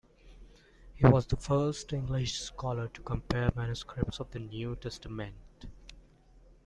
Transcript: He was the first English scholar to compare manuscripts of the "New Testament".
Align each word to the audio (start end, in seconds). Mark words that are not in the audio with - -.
He 0.95 1.05
was 1.05 1.27
the 1.27 1.35
first 1.35 1.93
English 1.93 2.39
scholar 2.41 2.87
to 2.87 3.01
compare 3.03 3.51
manuscripts 3.55 4.19
of 4.19 4.31
the 4.31 4.39
"New 4.39 4.75
Testament". 4.75 5.35